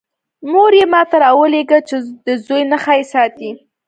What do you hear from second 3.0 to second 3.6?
ساتی.